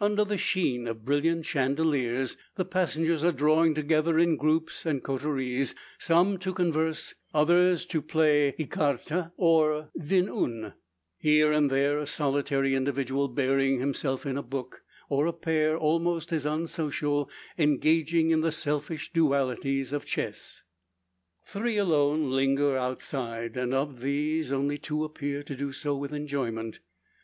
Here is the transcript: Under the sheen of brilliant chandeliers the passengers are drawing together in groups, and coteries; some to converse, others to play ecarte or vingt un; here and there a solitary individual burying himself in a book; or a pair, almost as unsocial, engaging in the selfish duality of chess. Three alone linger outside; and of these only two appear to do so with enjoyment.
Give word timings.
Under 0.00 0.24
the 0.24 0.38
sheen 0.38 0.86
of 0.86 1.04
brilliant 1.04 1.46
chandeliers 1.46 2.36
the 2.54 2.64
passengers 2.64 3.24
are 3.24 3.32
drawing 3.32 3.74
together 3.74 4.20
in 4.20 4.36
groups, 4.36 4.86
and 4.86 5.02
coteries; 5.02 5.74
some 5.98 6.38
to 6.38 6.54
converse, 6.54 7.16
others 7.34 7.84
to 7.86 8.00
play 8.00 8.52
ecarte 8.56 9.32
or 9.36 9.88
vingt 9.98 10.28
un; 10.28 10.74
here 11.18 11.50
and 11.50 11.72
there 11.72 11.98
a 11.98 12.06
solitary 12.06 12.76
individual 12.76 13.26
burying 13.26 13.80
himself 13.80 14.24
in 14.24 14.36
a 14.36 14.44
book; 14.44 14.84
or 15.08 15.26
a 15.26 15.32
pair, 15.32 15.76
almost 15.76 16.32
as 16.32 16.46
unsocial, 16.46 17.28
engaging 17.58 18.30
in 18.30 18.42
the 18.42 18.52
selfish 18.52 19.12
duality 19.12 19.80
of 19.90 20.06
chess. 20.06 20.62
Three 21.44 21.78
alone 21.78 22.30
linger 22.30 22.76
outside; 22.76 23.56
and 23.56 23.74
of 23.74 24.02
these 24.02 24.52
only 24.52 24.78
two 24.78 25.02
appear 25.02 25.42
to 25.42 25.56
do 25.56 25.72
so 25.72 25.96
with 25.96 26.12
enjoyment. 26.12 26.78